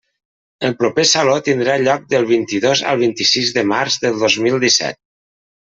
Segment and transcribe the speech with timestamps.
[0.69, 5.03] El proper Saló tindrà lloc del vint-i-dos al vint-i-sis de març del dos mil disset.